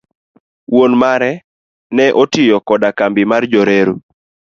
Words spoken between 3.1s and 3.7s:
mar Jo